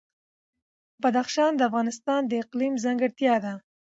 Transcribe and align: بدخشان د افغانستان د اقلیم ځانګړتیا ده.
بدخشان 1.01 1.51
د 1.55 1.61
افغانستان 1.69 2.21
د 2.27 2.31
اقلیم 2.43 2.73
ځانګړتیا 2.83 3.35
ده. 3.45 3.53